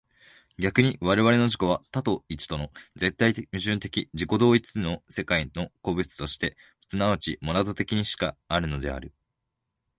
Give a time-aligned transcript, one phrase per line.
[0.57, 6.57] 逆に我々の自己は多と一との絶対矛盾的自己同一の世界の個物として
[6.91, 9.13] 即ちモナド的にしかあるのである。